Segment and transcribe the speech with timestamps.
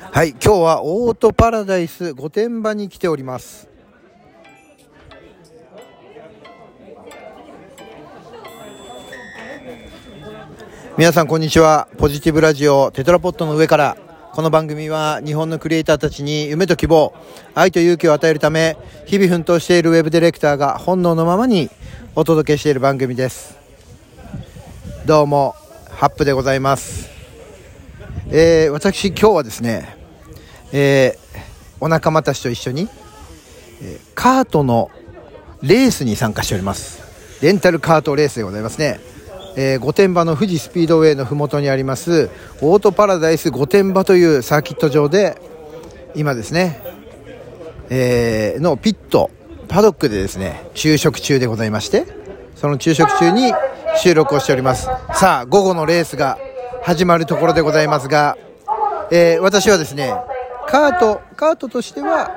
[0.00, 3.68] はい、今日はオートパラダイス御殿場に来ております。
[10.96, 11.86] 皆さんこんにちは。
[11.98, 13.96] ポジティブラジオテトラポットの上から。
[14.32, 17.12] この番組は日本のクリエイターたちに夢と希望、
[17.54, 18.76] 愛と勇気を与えるため、
[19.06, 21.68] 日々奮闘しているウェブディレクターが本能のままに
[22.14, 23.58] お届けしている番組です。
[25.04, 25.54] どうも、
[25.90, 27.19] ハップでございます。
[28.32, 29.96] えー私今日はですね、
[30.72, 31.40] えー
[31.82, 32.88] お仲間たちと一緒に、
[33.82, 34.90] えーカートの
[35.62, 37.02] レースに参加しております。
[37.42, 39.00] レンタルカートレースでございますね、
[39.56, 45.40] え御殿場の富士スピードウェイの麓にありますオートパラダイス御殿場というサーキット場で
[46.14, 46.80] 今ですね、
[47.88, 49.30] えのピット
[49.68, 52.06] パドックでですね昼食中でございまして
[52.54, 53.52] その昼食中に
[54.00, 54.84] 収録をしております。
[55.14, 56.38] さあ午後のレースが
[56.82, 58.36] 始まるところでございますが、
[59.10, 60.14] えー私はですね
[60.66, 62.30] カートカートとしては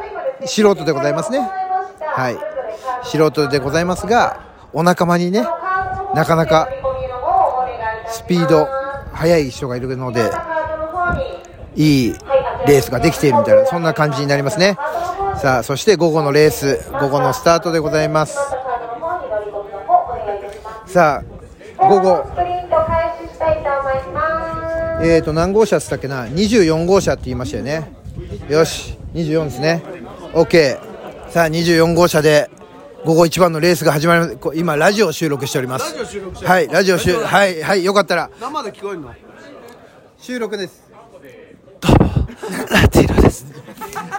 [0.45, 1.39] 素人でございますね。
[1.39, 2.37] はい。
[3.03, 5.45] 素人でございますがお仲間にね
[6.15, 6.67] なかなか
[8.07, 8.67] スピード
[9.13, 10.29] 速い人がいるので
[11.75, 12.13] いい
[12.67, 14.77] レースができているみたいなそんな感じになりますね。
[15.37, 18.37] さあそして午後のレース午後のスタートでございます。
[20.87, 21.23] さ
[21.77, 22.25] あ午後
[25.01, 27.91] えーと何号車っつったっけな？24号車って言いましたよね。
[28.49, 29.81] よし24ですね。
[30.33, 30.79] OK
[31.29, 32.49] さあ24号車で
[33.05, 35.93] 午後一番のレースが始まりこ今ラジオを収録しております。
[35.97, 38.29] ラジオ収録してるはいラジオ収はいはいよかったら。
[38.39, 39.11] 生で聞こえるの？
[40.17, 40.82] 収録です
[42.69, 43.45] ラティーノです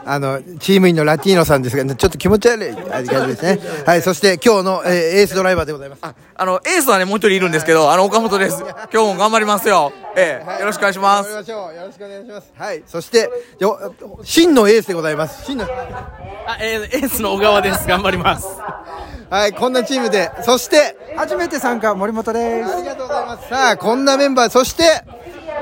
[0.06, 6.03] あのチーム員のラティーノさんですがちょっと気持ち悪い感じですね はいそして今日の、えーエースドライバーでございます
[6.36, 8.58] あの、エースはね、もう一人いるんですけど、あの、岡本です。
[8.92, 9.92] 今日も頑張りますよ。
[10.16, 11.31] ええ、よろしくお願いします。
[11.33, 17.86] 頑張りましょうよろしくお願いしますはいそしてよ真のエースでございます真のあ、えー、エースの小川です。
[17.86, 18.47] 頑張ります。
[19.31, 23.49] はい、こんなチームで、そして、初めて参加森本ですありがとうございます。
[23.49, 25.03] さあ、こんなメンバー、そして、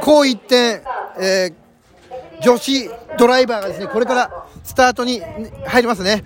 [0.01, 0.83] こう一点、
[1.19, 1.62] えー
[2.45, 5.21] 女子ドライバーがですね、これからスタートに
[5.67, 6.23] 入りますね。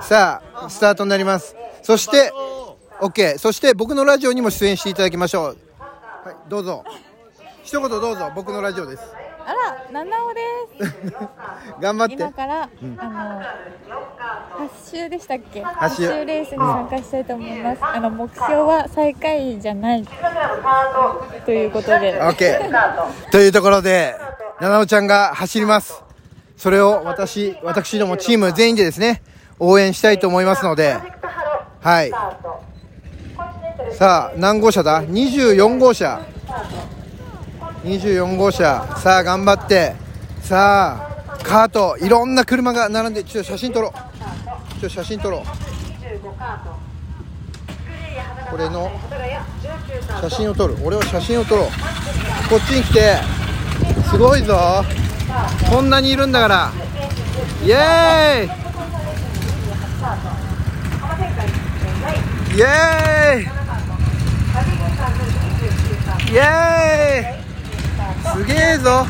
[0.00, 1.54] さあ、スタートになります。
[1.82, 2.32] そして、
[3.00, 3.38] OK。
[3.38, 5.56] そして、僕のラジオにも出演していただきましょう。
[5.78, 6.84] はい、どうぞ。
[7.62, 9.02] 一言どうぞ、僕のラジオです。
[9.44, 10.40] あら、七尾で
[10.78, 11.12] す。
[11.80, 12.14] 頑張って。
[12.14, 12.62] 今から、
[12.98, 15.62] あの、八周でしたっけ？
[15.62, 17.78] 八八周周レースに参加したいと思います。
[17.82, 20.04] あの、目標は最下位じゃない。
[21.44, 22.20] ということで。
[22.20, 23.30] OK。
[23.30, 24.14] というところで、
[24.60, 26.02] 七尾ちゃんが走ります。
[26.58, 29.22] それを私、私どもチーム全員でですね、
[29.58, 30.98] 応援したいと思いますので、
[31.80, 32.12] はい。
[33.92, 36.20] さあ、何号車だ ?24 号車。
[37.84, 38.96] 24号車。
[38.98, 39.94] さあ、頑張って。
[40.42, 43.92] さあ、カート、いろんな車が並んで、ちょっと写真撮ろう。
[43.92, 45.42] ちょっと写真撮ろう。
[48.50, 48.90] これの
[50.20, 50.76] 写真を撮る。
[50.84, 51.66] 俺は写真を撮ろう。
[52.50, 53.40] こっちに来て、
[54.10, 54.84] すごいぞ。
[55.70, 56.72] こんなにいるんだから。
[57.64, 58.48] イエーイ。
[62.56, 63.42] イエーイ。
[66.32, 67.40] イエーイ。
[68.36, 69.06] すげえぞ。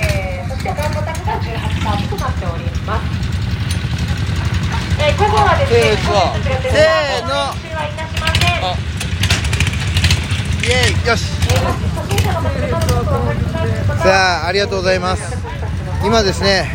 [0.00, 0.56] えー
[5.16, 6.14] 午後はですね、せーの。
[6.18, 7.34] 本日のせーの。
[7.34, 7.54] は
[7.86, 8.64] いたしません。
[10.64, 11.06] イエーイ。
[11.06, 11.45] よし。
[14.02, 15.36] さあありがとうございます。
[16.04, 16.70] 今ですね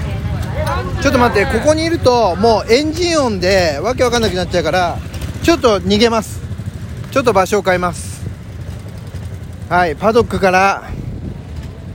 [1.01, 4.97] ちょっと待ってここにいるともうエンジン音でわけわかんなくなっちゃうから
[5.41, 6.41] ちょっと逃げます。
[7.11, 8.21] ちょっと場所を変えます。
[9.69, 10.83] はいパドックから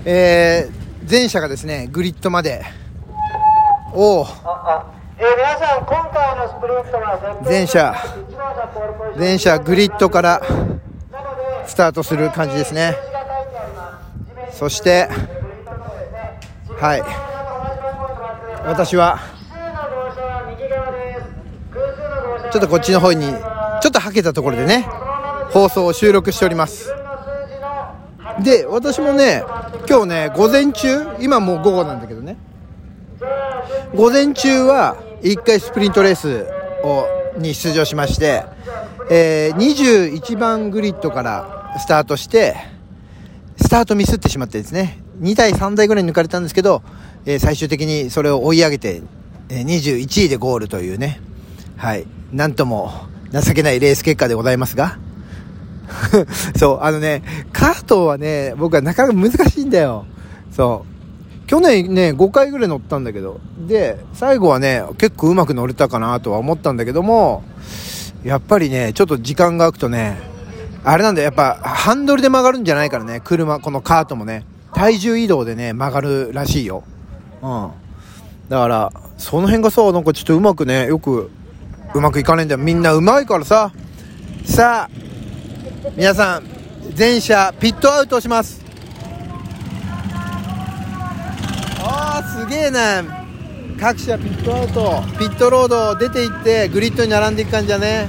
[0.04, 2.64] えー、前車がですねグリッドまで。
[3.92, 4.26] おお
[5.18, 7.94] えー皆さん、今回のスプリントは前車
[9.16, 10.42] 前車グリッドから
[11.66, 12.94] スタートする感じですね。
[14.52, 15.08] そして
[16.78, 17.02] はい。
[18.66, 19.18] 私は
[22.52, 24.86] ちょっとこっちの方にちょっとはけたところでね
[25.50, 26.92] 放送を収録しております。
[28.42, 29.42] で私もね
[29.88, 32.36] 今日ね午前中今もう午後なんだけどね。
[33.94, 36.46] 午前中は1回スプリントレース
[36.84, 37.06] を
[37.38, 38.44] に出場しまして、
[39.10, 42.56] えー21番グリッドからスタートして
[43.56, 46.82] スタートミスってしまってですね2台3台ぐらい抜かれたんですけど、
[47.24, 49.02] えー最終的にそれを追い上げて、
[49.48, 51.20] えー21位でゴールというね
[51.76, 52.92] はいなんとも
[53.32, 54.98] 情けないレース結果でございますが
[56.58, 60.04] そう、あのね、カートはね、僕はなかなか難しいんだよ。
[60.50, 60.96] そう
[61.46, 67.44] 去年ね5回ぐらい乗ったんだけどで最後はね結構うまく乗れたかなとは思ったんだけども
[68.24, 70.18] やっぱりねちょっと時間が空くとね
[70.88, 73.20] あれなんだやっぱハンドルで曲がるんじゃないからね。
[73.24, 74.44] 車このカートもね。
[74.72, 76.84] 体重移動でね曲がるらしいよ。
[77.42, 77.70] うん。
[78.48, 81.32] だからその辺がさなんかちょっとうまくねよく
[81.92, 82.60] うまくいかないんだよ。
[82.60, 83.72] みんなうまいからさ。
[84.44, 84.90] さあ
[85.96, 86.44] 皆さん
[86.94, 88.64] 全車ピットアウトします。
[91.80, 93.02] あーすげえな。
[93.80, 95.02] 各車ピットアウト。
[95.18, 98.08] ピットロード出て行ってグリッドに並んでいく感じだね。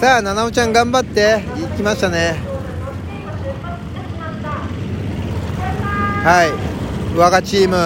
[0.00, 1.44] さあ七尾ちゃん頑張って。
[1.60, 2.40] 行きましたね。
[6.24, 6.52] はい。
[7.18, 7.76] 我がチーム。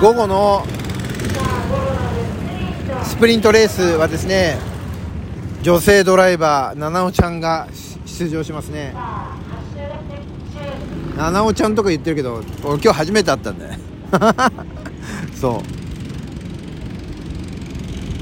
[0.00, 0.64] 午後の
[3.02, 4.60] スプリントレースはですね
[5.62, 7.66] 女性ドライバー七尾ちゃんが
[8.06, 8.94] 出場しますね。
[11.16, 13.78] 七尾ちゃんとか言ってるけど俺今日初めて会ったんだよ。
[15.34, 15.70] そう。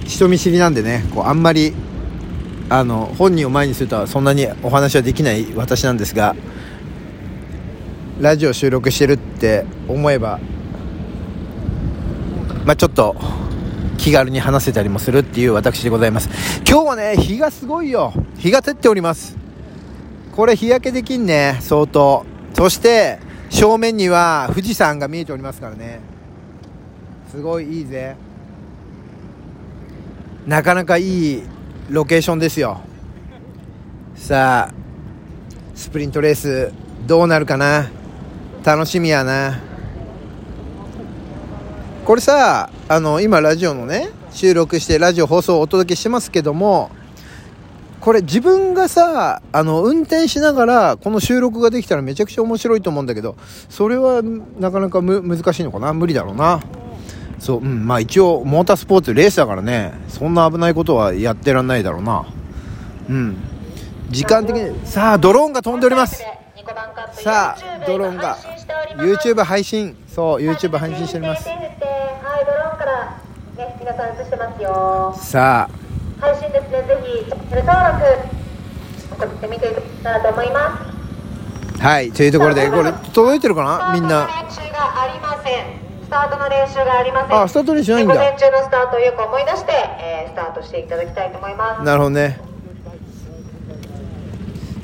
[0.09, 1.75] 人見知りなんでねこうあんまり
[2.71, 6.37] あの本人を前にするとはそんなにお話はできない私なんですが
[8.21, 10.39] ラジオ収録してるって思えば
[12.65, 13.17] まあちょっと
[13.97, 16.29] 気軽に話せたりもするっていう私でございます。
[16.69, 18.13] 今日はね日がすごいよ。
[18.39, 19.37] 日が照っております。
[20.37, 22.25] これ日焼けできんね相当。
[22.55, 23.19] そして
[23.51, 26.01] 正面には富士山が見えておりますからね。
[27.31, 28.17] すごいいいぜ。
[30.47, 31.43] なかなかいい
[31.89, 32.81] ロケーションですよ。
[34.15, 34.75] さあ
[35.75, 36.73] スプリントレース
[37.07, 37.91] どうなるかな？
[38.63, 39.59] 楽しみやな。
[42.05, 46.91] これさあの今ラジオのね収録してラジオ放送をお届けしてますけども
[48.01, 53.37] これ自分がさあの運転しながらこの収録ができたらめちゃくちゃ面白いと思うんだけど
[53.69, 55.95] それはなかなかむ難しいのかな？
[55.95, 56.61] 無理だろうな。
[57.39, 62.27] そううんまあ一応モータースポーツレースだからねそんな危ないことはやってらんないだろうな。
[63.09, 63.37] うん。
[64.11, 66.23] 時間的にさあドローンが飛んでおります。
[67.13, 68.37] さあドローンが
[68.97, 71.49] YouTube 配信そう YouTube 配信しております。
[71.49, 71.59] はい、
[72.45, 73.19] ドローンから、
[73.57, 75.15] ね、皆さん映してますよ。
[75.17, 75.79] さあ。
[76.21, 80.79] 配信ですね、ぜひ、チャンネル登録、送ってみていただと思いま
[81.77, 81.81] す。
[81.81, 83.93] はいというところでこれ届いてるかな？
[83.95, 84.27] みんな。
[84.27, 85.88] 練習がありません。
[86.09, 87.43] スタートの練習がありません。
[87.43, 88.15] あスタート練習ないんだ。
[88.15, 91.85] 午前中のスタートをよく思い出して、えースタートしていただきたいと思います。
[91.85, 92.41] なるほどね。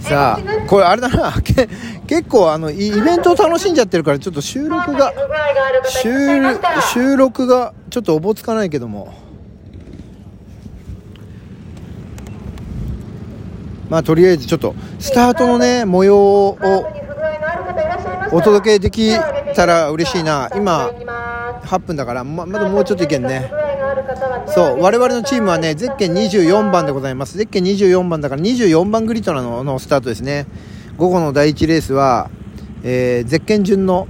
[0.00, 1.32] さあこれあれだな。
[1.41, 1.67] け
[2.06, 5.15] 結構あのイイベントを楽しんじゃってるからちょっと収録が
[6.93, 9.15] 収録がちょっとおぼつかないけども。
[13.88, 16.59] まあとりあえずちょっとスタートのね模様を
[18.32, 19.11] お届けでき
[19.55, 20.50] たら嬉しいな。
[20.55, 23.50] 今スタートに行きます8分だからままだもうちょっといけんね。
[24.55, 27.37] そう我々のチームはねゼッケン24番でございます。
[27.38, 30.47] ゼッケン24番だから24番グリッドなののスタートですね。
[30.97, 32.31] 午後の第1レースは、
[32.83, 34.07] えーゼッケン順の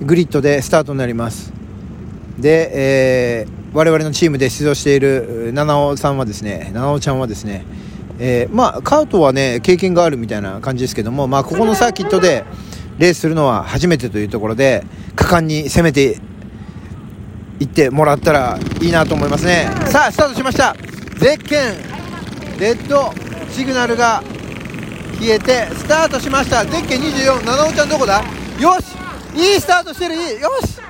[0.00, 1.52] グリッドでスタートになります。
[2.38, 7.66] で、えー我々のチームで出場している七尾さんはですね七尾ちゃんはですね
[8.18, 12.44] えーまあカートはね経験があるみたいな感じですけどもまあここのサーキットで
[12.98, 16.18] レースするのは初めてというところで果敢に攻めて
[17.60, 19.68] 行ってもらったらいいなと思いますね。
[19.86, 20.74] さあスタートしました。
[21.18, 22.58] ゼッケン。
[22.58, 23.12] レッド。
[23.50, 24.22] シグナルが
[25.18, 26.64] 消えてスタートしました。
[26.64, 28.22] ゼッケン24七尾ちゃんどこだ？
[28.60, 28.94] よし。
[29.34, 30.14] いいスタートしてる。
[30.14, 30.40] いい。
[30.40, 30.80] よし。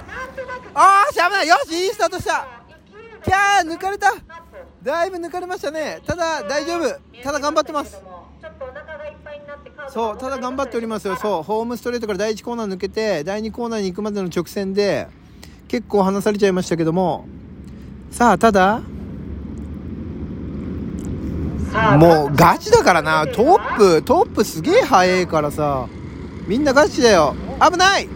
[0.75, 1.49] あーし危ない。
[1.49, 1.73] よし。
[1.73, 2.47] いいスタートした。
[3.25, 4.13] キャー抜かれた。
[4.83, 6.01] だいぶ抜かれましたね。
[6.07, 7.01] ただ大丈夫。
[7.23, 8.03] ただ頑張ってます
[9.91, 11.17] そうただ頑張っておりますよ。
[11.17, 15.09] そうホームストレートから第1コーナー抜けて第2コーナーに行くまでの直線で
[15.67, 17.27] 結構離されちゃいましたけども。
[18.11, 18.81] さあただ
[21.99, 23.27] もうガチだからな。
[23.27, 25.87] トップトップすげえ速いからさ。
[26.47, 27.35] みんなガチだよ。
[27.61, 28.09] 危ない！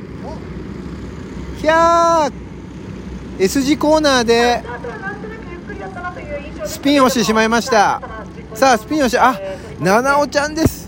[1.61, 2.33] ひゃー
[3.38, 4.62] ！S 字コーナーで
[6.64, 8.00] スピンをしてしまいました。
[8.55, 9.38] さあスピンをしてあ
[9.81, 10.82] 七尾ちゃんです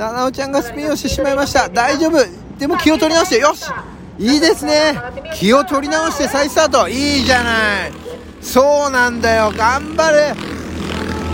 [0.00, 1.68] 七尾ちゃんがスピンをしてしまいました。
[1.68, 2.16] 大丈夫。
[2.58, 3.38] でも気を取り直して。
[3.38, 3.70] よし。
[4.18, 4.94] いいですね。
[5.34, 6.88] 気を取り直して再スタート。
[6.88, 7.92] いいじゃない。
[8.40, 9.52] そうなんだよ。
[9.54, 10.34] 頑張る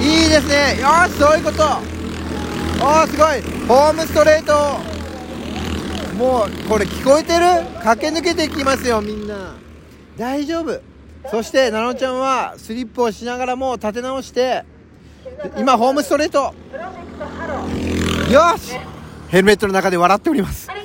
[0.05, 0.81] いいですね。
[0.81, 1.63] よしそういうこと。
[1.63, 3.41] おーすごい。
[3.69, 4.81] ホームストレート。
[6.17, 7.47] もうこれ聞こえてる？
[7.85, 9.55] 駆け抜けていきますよみんな。
[10.17, 10.81] 大丈夫。
[11.31, 14.65] そして奈々ちゃんはスリップをしながらも立て直して
[15.57, 16.53] 今ホームストレート。
[18.31, 18.73] よし！
[19.29, 20.69] ヘルメットの中で笑っております。
[20.71, 20.83] あれ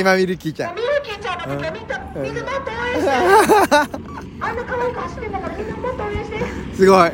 [0.00, 1.38] 今ミルキーちゃん今ミルキーちゃん。
[1.38, 3.10] がいたあ今ミルキーちゃんみんなもっと応援して。
[4.40, 6.76] あんな可愛く走ってんだからみんなもっと応援して。
[6.76, 7.10] すごい。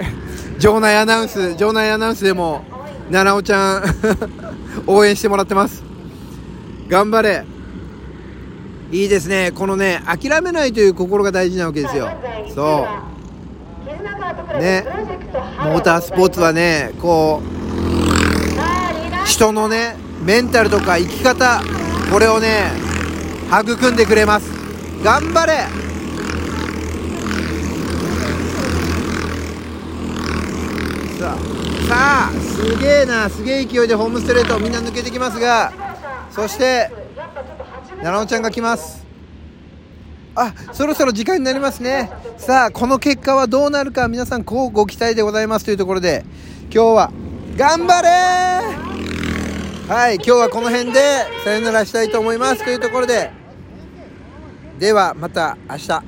[0.59, 2.65] 場内アナウンス場内アナウンスでも
[3.13, 3.85] 奈々ちゃん
[4.91, 5.85] 応援してもらってます。
[6.89, 7.45] 頑張れ。
[8.91, 9.53] いいですね。
[9.53, 12.11] このね諦めないという心が大事なわけですよ。
[12.55, 12.87] そ
[14.59, 14.61] う。
[14.61, 14.85] ね。
[15.63, 17.56] モータースポーツはねこう
[19.27, 21.61] 人のねメンタルとか生き方
[22.11, 22.71] これをね
[23.51, 24.51] 育んでくれます。
[25.03, 25.67] 頑張れ。
[31.19, 31.37] さ
[31.89, 33.29] あすげえな。
[33.29, 35.73] すげえ勢いでホームストレートみんな抜けてきますが
[36.31, 36.91] そして
[38.03, 39.05] 奈々ちゃんが来ます。
[40.35, 42.11] あそろそろ時間になりますね。
[42.37, 46.25] さあこの結果はどうなるか皆さんこうご期待でございますというところで
[46.65, 47.13] 今日は
[47.57, 48.96] 頑張れ
[49.89, 50.99] はい今日はこの辺で
[51.45, 53.31] さよならしたいと思いますというところで
[54.81, 56.03] ではまた明日。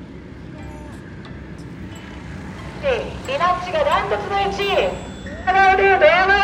[3.25, 6.39] リナッチがダントツの1位。